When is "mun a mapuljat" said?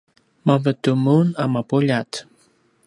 1.03-2.11